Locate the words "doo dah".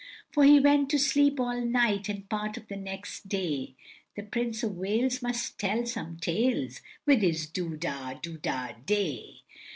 7.45-8.15, 8.15-8.71